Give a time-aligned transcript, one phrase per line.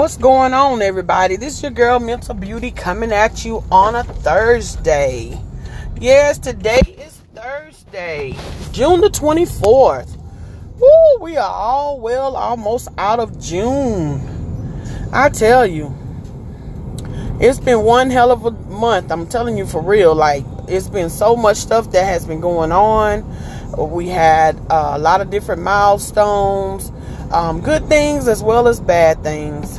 [0.00, 1.36] What's going on, everybody?
[1.36, 5.38] This is your girl, Mental Beauty, coming at you on a Thursday.
[6.00, 8.34] Yes, today is Thursday,
[8.72, 10.16] June the 24th.
[10.78, 14.22] Woo, we are all well almost out of June.
[15.12, 15.94] I tell you,
[17.38, 19.12] it's been one hell of a month.
[19.12, 20.14] I'm telling you for real.
[20.14, 23.22] Like, it's been so much stuff that has been going on.
[23.76, 26.90] We had uh, a lot of different milestones
[27.30, 29.78] um, good things as well as bad things.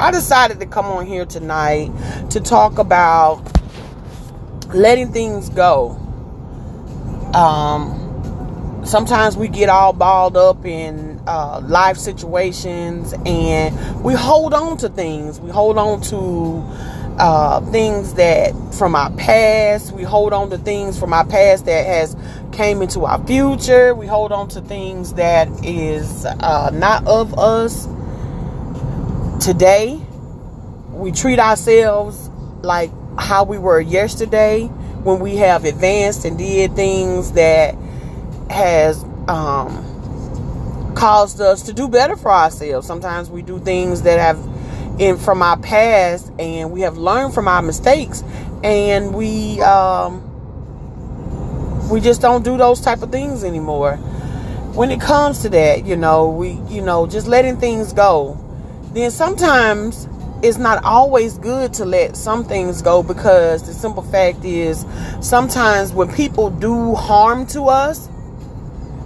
[0.00, 1.90] I decided to come on here tonight
[2.30, 3.42] to talk about
[4.72, 5.90] letting things go.
[7.34, 14.76] Um, sometimes we get all balled up in uh, life situations and we hold on
[14.78, 15.40] to things.
[15.40, 16.62] We hold on to
[17.18, 19.90] uh, things that from our past.
[19.90, 22.16] We hold on to things from our past that has
[22.52, 23.96] came into our future.
[23.96, 27.88] We hold on to things that is uh, not of us
[29.40, 30.00] today.
[30.90, 32.28] We treat ourselves
[32.62, 37.76] like how we were yesterday when we have advanced and did things that
[38.50, 42.86] has um, caused us to do better for ourselves.
[42.86, 44.38] Sometimes we do things that have
[45.00, 48.24] in from our past and we have learned from our mistakes
[48.64, 50.24] and we um,
[51.88, 53.96] we just don't do those type of things anymore
[54.74, 58.36] when it comes to that you know we you know just letting things go
[58.98, 60.08] then sometimes
[60.42, 64.84] it's not always good to let some things go because the simple fact is
[65.20, 68.08] sometimes when people do harm to us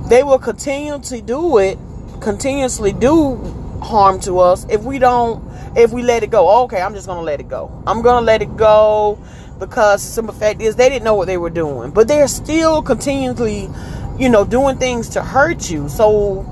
[0.09, 1.79] they will continue to do it
[2.21, 3.37] continuously do
[3.83, 5.43] harm to us if we don't
[5.77, 6.65] if we let it go.
[6.65, 7.71] Okay, I'm just gonna let it go.
[7.87, 9.19] I'm gonna let it go
[9.59, 12.83] because the simple fact is they didn't know what they were doing, but they're still
[12.83, 13.71] continually,
[14.19, 15.89] you know, doing things to hurt you.
[15.89, 16.47] So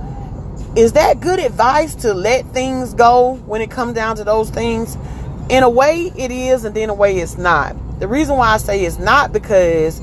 [0.76, 4.97] is that good advice to let things go when it comes down to those things?
[5.48, 7.76] In a way it is, and then in a way it's not.
[7.98, 10.00] The reason why I say it's not because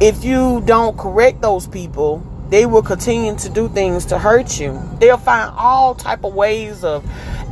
[0.00, 4.80] if you don't correct those people, they will continue to do things to hurt you.
[5.00, 7.04] They'll find all type of ways of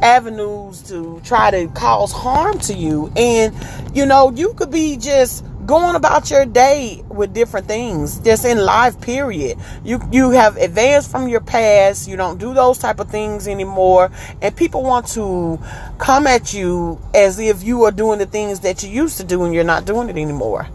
[0.03, 3.11] avenues to try to cause harm to you.
[3.17, 3.55] And,
[3.95, 8.59] you know, you could be just going about your day with different things just in
[8.59, 9.59] life period.
[9.85, 12.09] You you have advanced from your past.
[12.09, 14.11] You don't do those type of things anymore.
[14.43, 15.59] And people want to
[15.99, 19.45] come at you as if you are doing the things that you used to do
[19.45, 20.69] and you're not doing it anymore.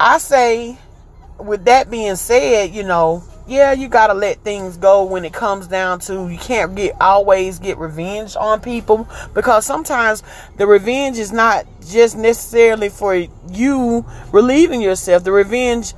[0.00, 0.78] I say
[1.38, 5.66] with that being said you know yeah, you gotta let things go when it comes
[5.66, 10.22] down to you can't get always get revenge on people because sometimes
[10.56, 13.14] the revenge is not just necessarily for
[13.50, 15.24] you relieving yourself.
[15.24, 15.92] The revenge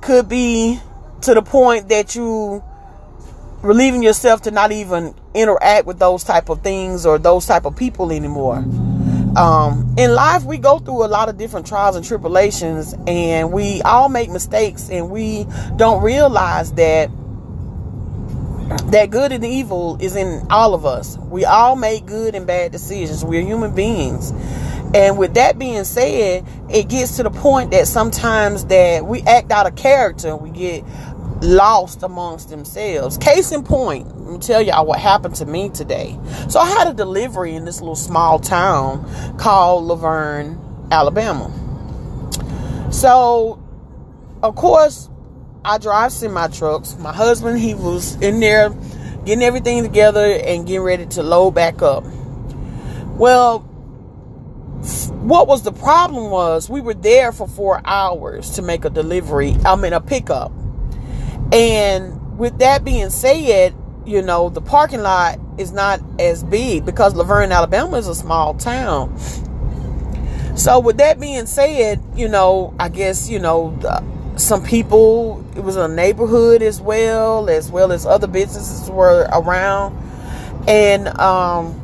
[0.00, 0.80] could be
[1.22, 2.62] to the point that you
[3.62, 7.76] relieving yourself to not even interact with those type of things or those type of
[7.76, 8.64] people anymore.
[9.36, 13.82] Um, in life, we go through a lot of different trials and tribulations, and we
[13.82, 17.10] all make mistakes, and we don't realize that
[18.90, 21.18] that good and evil is in all of us.
[21.18, 23.24] We all make good and bad decisions.
[23.24, 24.32] We're human beings.
[24.94, 29.52] And with that being said, it gets to the point that sometimes that we act
[29.52, 30.34] out of character.
[30.34, 30.84] We get
[31.42, 33.18] lost amongst themselves.
[33.18, 36.18] Case in point, let me tell y'all what happened to me today.
[36.48, 40.58] So I had a delivery in this little small town called La Vergne,
[40.90, 41.52] Alabama.
[42.90, 43.62] So,
[44.42, 45.08] of course,
[45.64, 46.96] I drive semi trucks.
[46.98, 48.70] My husband, he was in there
[49.24, 52.04] getting everything together and getting ready to load back up.
[53.16, 53.60] Well,
[55.10, 59.56] what was the problem was we were there for four hours to make a delivery.
[59.64, 60.52] I mean, a pickup.
[61.52, 67.14] And with that being said, you know, the parking lot is not as big because
[67.14, 69.16] Laverne, Alabama is a small town.
[70.56, 73.78] So with that being said, you know, I guess, you know,
[74.36, 79.96] some people, it was a neighborhood as well, as well as other businesses were around.
[80.66, 81.80] And, um,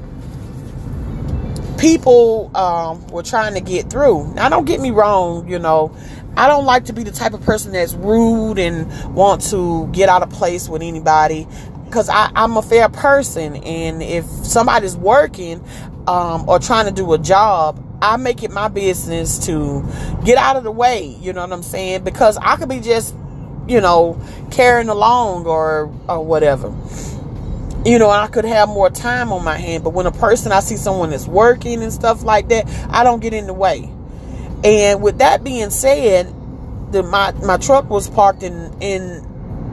[1.83, 4.33] people um, were trying to get through.
[4.35, 5.93] Now, don't get me wrong, you know,
[6.37, 10.09] I don't like to be the type of person that's rude and want to get
[10.09, 11.47] out of place with anybody
[11.85, 13.57] because I'm a fair person.
[13.57, 15.63] And if somebody's working
[16.07, 19.85] um, or trying to do a job, I make it my business to
[20.25, 21.17] get out of the way.
[21.21, 22.05] You know what I'm saying?
[22.05, 23.13] Because I could be just,
[23.67, 24.21] you know,
[24.53, 26.73] carrying along or or whatever.
[27.85, 29.85] You know, I could have more time on my hand.
[29.85, 33.21] But when a person I see someone that's working and stuff like that, I don't
[33.21, 33.91] get in the way.
[34.65, 36.33] And with that being said,
[36.93, 39.27] the my my truck was parked in in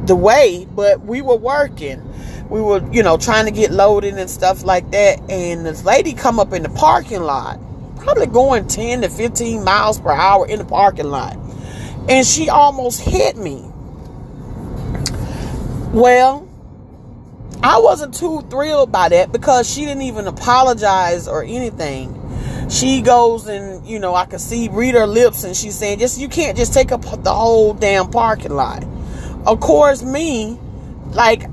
[0.06, 2.02] the way, but we were working.
[2.50, 5.20] we were, you know, trying to get loaded and stuff like that.
[5.30, 7.60] And this lady come up in the parking lot,
[7.98, 11.38] probably going 10 to 15 miles per hour in the parking lot.
[12.10, 13.64] And she almost hit me.
[15.94, 16.49] Well,
[17.62, 22.16] I wasn't too thrilled by that because she didn't even apologize or anything.
[22.70, 26.20] She goes and, you know, I could see, read her lips, and she's saying, just,
[26.20, 28.86] you can't just take up the whole damn parking lot.
[29.46, 30.58] Of course, me,
[31.12, 31.44] like,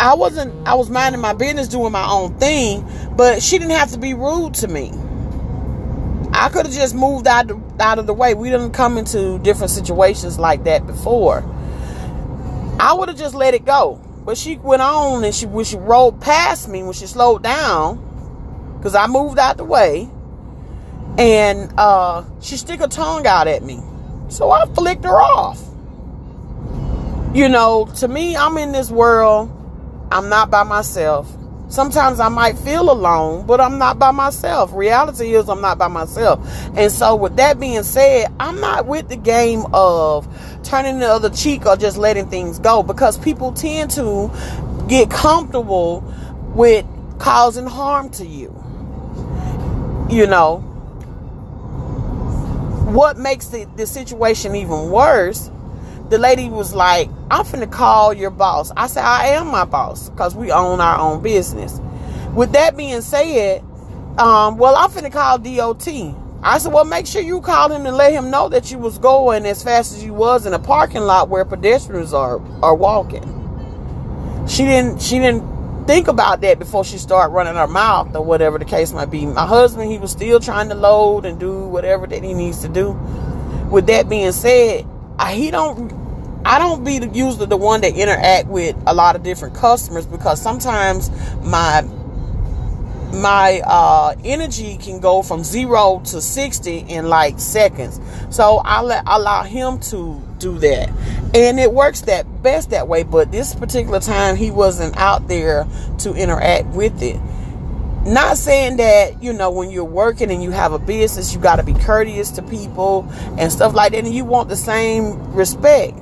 [0.00, 3.90] I wasn't, I was minding my business doing my own thing, but she didn't have
[3.90, 4.92] to be rude to me.
[6.32, 8.34] I could have just moved out, out of the way.
[8.34, 11.44] We didn't come into different situations like that before.
[12.78, 14.00] I would have just let it go.
[14.28, 18.76] But she went on and she when she rolled past me, when she slowed down,
[18.76, 20.06] because I moved out the way,
[21.16, 23.80] and uh, she stick her tongue out at me.
[24.28, 25.62] So I flicked her off.
[27.34, 29.50] You know, to me, I'm in this world
[30.12, 31.34] I'm not by myself.
[31.68, 34.72] Sometimes I might feel alone, but I'm not by myself.
[34.72, 36.40] Reality is I'm not by myself.
[36.74, 40.26] And so with that being said, I'm not with the game of
[40.64, 44.30] turning the other cheek or just letting things go because people tend to
[44.88, 46.00] get comfortable
[46.54, 46.86] with
[47.18, 48.54] causing harm to you.
[50.08, 50.58] You know,
[52.88, 55.50] what makes the, the situation even worse
[56.10, 58.72] the lady was like, I'm finna call your boss.
[58.76, 61.80] I said, I am my boss because we own our own business.
[62.34, 63.62] With that being said,
[64.18, 65.88] um, well, I'm finna call DOT.
[66.42, 68.98] I said, well, make sure you call him and let him know that you was
[68.98, 73.34] going as fast as you was in a parking lot where pedestrians are are walking.
[74.48, 78.58] She didn't she didn't think about that before she started running her mouth or whatever
[78.58, 79.26] the case might be.
[79.26, 82.68] My husband, he was still trying to load and do whatever that he needs to
[82.68, 82.92] do.
[83.70, 84.86] With that being said,
[85.30, 85.97] he don't
[86.48, 90.40] I don't be usually the one that interact with a lot of different customers because
[90.40, 91.10] sometimes
[91.42, 91.82] my
[93.12, 98.00] my uh, energy can go from zero to 60 in like seconds.
[98.30, 100.88] So I let allow him to do that.
[101.34, 103.02] And it works that best that way.
[103.02, 105.66] But this particular time he wasn't out there
[105.98, 107.20] to interact with it.
[108.06, 111.56] Not saying that, you know, when you're working and you have a business, you got
[111.56, 113.06] to be courteous to people
[113.36, 113.98] and stuff like that.
[114.06, 115.98] And you want the same respect.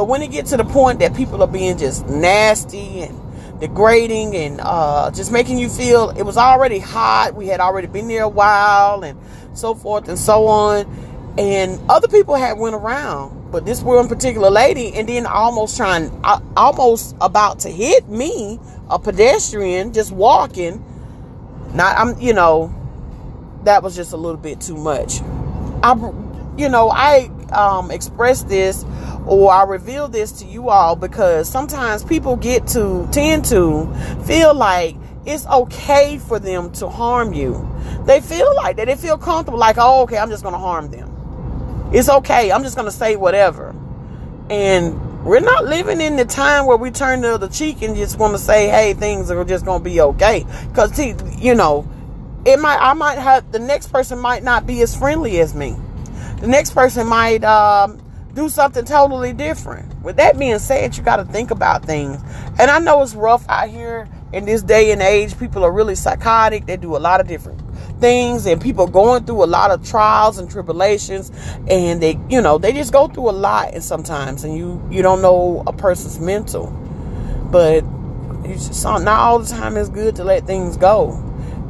[0.00, 4.34] But when it gets to the point that people are being just nasty and degrading
[4.34, 8.22] and uh, just making you feel it was already hot, we had already been there
[8.22, 9.20] a while and
[9.52, 11.34] so forth and so on.
[11.36, 16.18] And other people had went around, but this one particular lady, and then almost trying,
[16.24, 18.58] uh, almost about to hit me,
[18.88, 20.82] a pedestrian just walking.
[21.74, 22.74] Not, I'm, you know,
[23.64, 25.20] that was just a little bit too much.
[25.82, 25.92] I,
[26.56, 28.82] you know, I um, expressed this
[29.26, 33.92] or I reveal this to you all because sometimes people get to tend to
[34.26, 37.68] feel like it's okay for them to harm you.
[38.06, 38.86] They feel like that.
[38.86, 41.90] They feel comfortable, like, oh, okay, I'm just going to harm them.
[41.92, 42.50] It's okay.
[42.50, 43.74] I'm just going to say whatever.
[44.48, 48.18] And we're not living in the time where we turn the other cheek and just
[48.18, 50.46] want to say, hey, things are just going to be okay.
[50.68, 51.88] Because, see, you know,
[52.46, 55.76] it might, I might have, the next person might not be as friendly as me.
[56.40, 58.00] The next person might, um,
[58.40, 60.02] do something totally different.
[60.02, 62.18] With that being said, you got to think about things.
[62.58, 65.38] And I know it's rough out here in this day and age.
[65.38, 66.64] People are really psychotic.
[66.64, 67.60] They do a lot of different
[68.00, 71.30] things and people going through a lot of trials and tribulations
[71.68, 75.02] and they you know they just go through a lot and sometimes and you you
[75.02, 76.68] don't know a person's mental
[77.50, 77.84] but
[78.44, 81.12] it's just not all the time it's good to let things go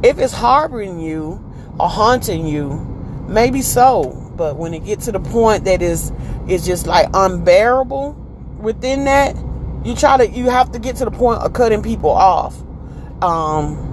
[0.03, 1.31] if it's harboring you
[1.77, 2.75] or haunting you
[3.27, 6.11] maybe so but when it gets to the point that is
[6.47, 8.13] is just like unbearable
[8.59, 9.35] within that,
[9.85, 12.59] you try to you have to get to the point of cutting people off.
[13.21, 13.87] Um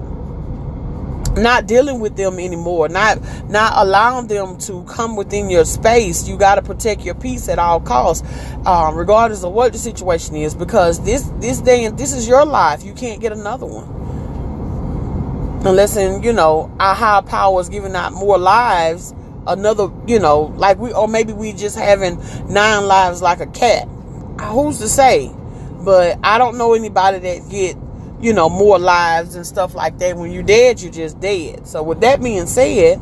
[1.37, 6.27] not dealing with them anymore, not not allowing them to come within your space.
[6.27, 8.27] You got to protect your peace at all costs,
[8.65, 12.43] um, regardless of what the situation is, because this this day and this is your
[12.43, 12.83] life.
[12.83, 13.87] You can't get another one
[15.63, 19.13] unless, in you know, our higher power is giving out more lives
[19.49, 23.87] another, you know, like we, or maybe we just having nine lives like a cat.
[24.41, 25.31] Who's to say?
[25.81, 27.75] But I don't know anybody that get,
[28.21, 30.15] you know, more lives and stuff like that.
[30.15, 31.67] When you're dead, you're just dead.
[31.67, 33.01] So with that being said,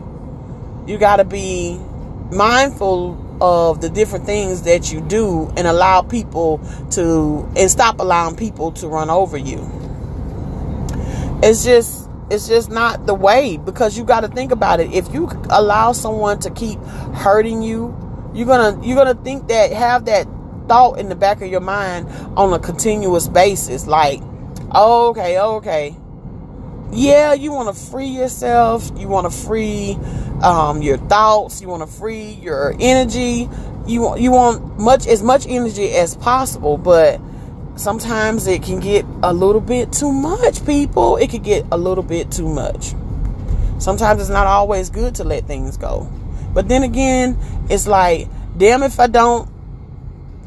[0.88, 1.80] you got to be
[2.32, 6.60] mindful of the different things that you do and allow people
[6.92, 9.60] to, and stop allowing people to run over you.
[11.44, 14.92] It's just, it's just not the way because you got to think about it.
[14.92, 16.80] If you allow someone to keep
[17.14, 17.96] hurting you,
[18.34, 20.28] you're gonna you're gonna think that have that
[20.68, 23.88] thought in the back of your mind on a continuous basis.
[23.88, 24.22] Like
[24.76, 25.96] Okay, okay.
[26.92, 28.92] Yeah, you want to free yourself.
[28.98, 29.98] You want to free
[30.44, 31.62] um, your thoughts.
[31.62, 33.50] You want to free your energy.
[33.88, 37.22] You want you want much as much energy as possible, but
[37.78, 41.18] sometimes it can get a little bit too much, people.
[41.18, 42.94] It could get a little bit too much.
[43.80, 46.10] Sometimes it's not always good to let things go.
[46.54, 47.38] But then again,
[47.70, 49.50] it's like, damn if I don't,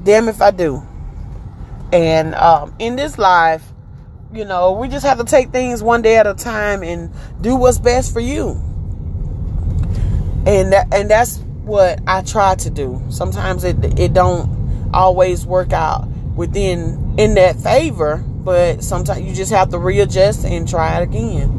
[0.02, 0.82] damn if I do.
[1.92, 3.64] And um, in this life,
[4.32, 7.56] you know, we just have to take things one day at a time and do
[7.56, 8.50] what's best for you.
[10.46, 13.00] And that, and that's what I try to do.
[13.10, 16.09] Sometimes it it don't always work out
[16.40, 21.50] within in that favor, but sometimes you just have to readjust and try it again.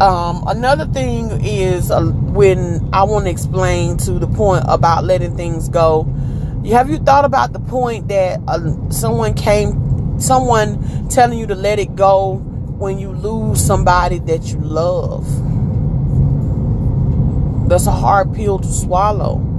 [0.00, 5.36] Um, another thing is uh, when I want to explain to the point about letting
[5.36, 6.04] things go.
[6.70, 11.78] Have you thought about the point that uh, someone came, someone telling you to let
[11.78, 15.26] it go when you lose somebody that you love?
[17.68, 19.51] That's a hard pill to swallow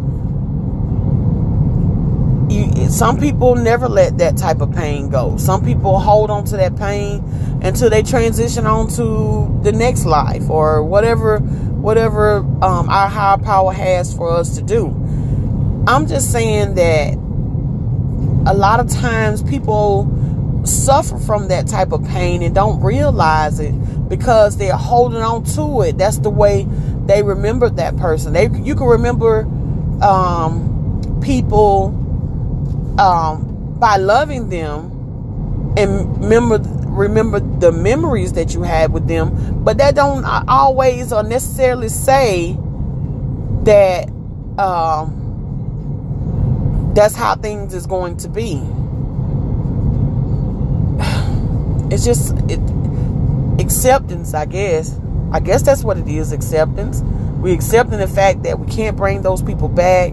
[2.84, 5.38] you, some people never let that type of pain go.
[5.38, 7.24] Some people hold on to that pain
[7.64, 13.74] until they transition on to the next life or whatever whatever um, our higher power
[13.74, 14.88] has for us to do.
[15.86, 17.16] I'm just saying that
[18.50, 20.10] a lot of times people
[20.66, 23.74] suffer from that type of pain and don't realize it
[24.08, 25.98] because they're holding on to it.
[25.98, 26.66] That's the way
[27.06, 28.32] they remember that person.
[28.32, 29.42] They you can remember
[30.02, 32.00] um, people
[32.98, 34.94] um, by loving them
[35.78, 36.60] and remember
[36.94, 39.64] remember the memories that you had with them.
[39.64, 42.56] But that don't always or necessarily say
[43.64, 44.10] that
[44.60, 45.22] um,
[46.94, 48.62] that's how things is going to be.
[51.92, 52.60] It's just it,
[53.60, 55.00] acceptance i guess.
[55.32, 57.02] I guess that's what it is acceptance.
[57.40, 60.12] We accepting the fact that we can't bring those people back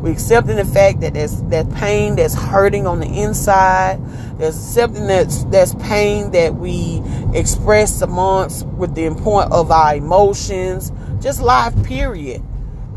[0.00, 4.00] we accepting the fact that there's that pain that's hurting on the inside.
[4.38, 7.02] There's accepting that's that's pain that we
[7.34, 10.90] express amongst with the point of our emotions.
[11.20, 12.42] Just life, period.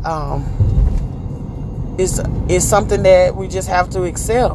[0.04, 0.44] Um,
[1.98, 4.54] it's it's something that we just have to accept.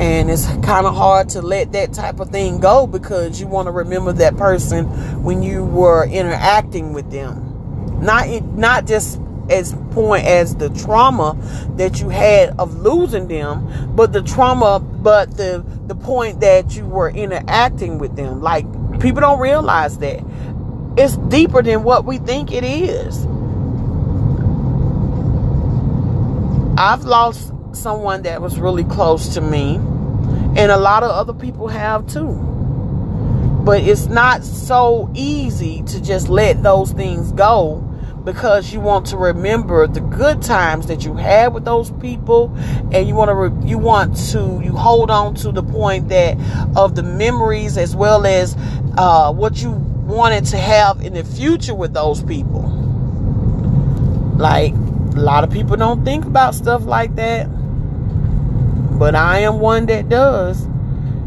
[0.00, 3.66] And it's kind of hard to let that type of thing go because you want
[3.66, 4.84] to remember that person
[5.24, 8.00] when you were interacting with them.
[8.00, 11.36] Not not just as point as the trauma
[11.76, 16.84] that you had of losing them, but the trauma, but the the point that you
[16.84, 18.40] were interacting with them.
[18.40, 18.64] Like
[19.00, 20.22] people don't realize that
[20.96, 23.24] it's deeper than what we think it is.
[26.76, 31.68] I've lost someone that was really close to me, and a lot of other people
[31.68, 32.44] have too.
[33.64, 37.87] But it's not so easy to just let those things go
[38.24, 42.54] because you want to remember the good times that you had with those people
[42.92, 46.36] and you want to re- you want to you hold on to the point that
[46.76, 48.56] of the memories as well as
[48.96, 52.62] uh, what you wanted to have in the future with those people.
[54.36, 57.48] Like a lot of people don't think about stuff like that
[58.98, 60.64] but I am one that does.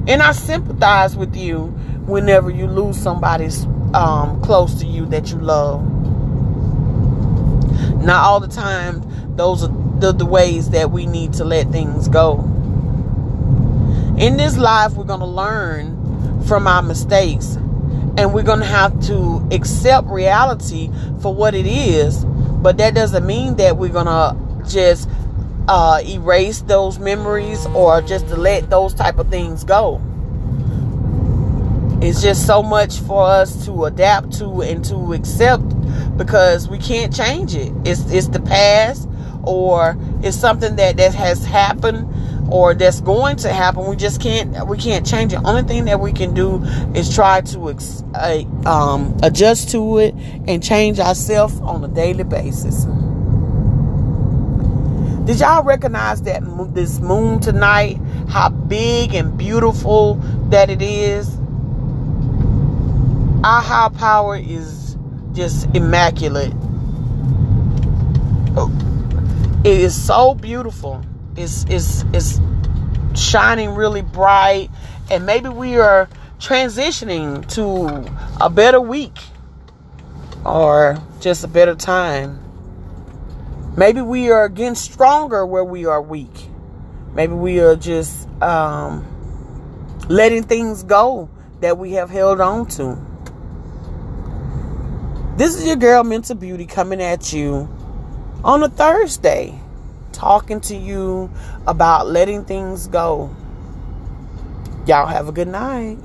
[0.08, 1.68] And I sympathize with you
[2.06, 6.01] whenever you lose somebody's um, close to you that you love
[8.04, 12.08] not all the time, those are the, the ways that we need to let things
[12.08, 12.40] go.
[14.18, 17.56] In this life, we're going to learn from our mistakes
[18.18, 20.90] and we're going to have to accept reality
[21.22, 22.26] for what it is.
[22.26, 24.36] But that doesn't mean that we're going to
[24.68, 25.10] just
[25.68, 30.02] uh, erase those memories or just to let those type of things go.
[32.02, 35.64] It's just so much for us to adapt to and to accept
[36.18, 37.72] because we can't change it.
[37.86, 39.08] It's it's the past
[39.44, 42.08] or it's something that that has happened
[42.52, 43.86] or that's going to happen.
[43.90, 45.40] We just can't we can't change it.
[45.46, 46.62] Only thing that we can do
[46.94, 47.76] is try to
[48.14, 50.14] uh, um, adjust to it
[50.48, 52.86] and change ourselves on a daily basis.
[55.26, 56.42] Did y'all recognize that
[56.74, 57.98] this moon tonight?
[58.28, 60.16] How big and beautiful
[60.50, 61.38] that it is.
[63.44, 64.81] Our high power is
[65.34, 66.54] just immaculate.
[68.56, 68.72] Oh,
[69.64, 71.04] it is so beautiful.
[71.36, 72.40] It's it's it's
[73.16, 74.70] shining really bright,
[75.10, 76.10] and maybe we are
[76.40, 78.10] transitioning to
[78.44, 79.18] a better week
[80.44, 82.40] or just a better time.
[83.78, 86.50] Maybe we are getting stronger where we are weak.
[87.14, 89.06] Maybe we are just um,
[90.10, 91.30] letting things go
[91.62, 92.98] that we have held on to.
[95.38, 97.70] This is your girl, Mental Beauty, coming at you
[98.44, 99.58] on a Thursday,
[100.12, 101.32] talking to you
[101.66, 103.34] about letting things go.
[104.86, 105.98] Y'all have a good night.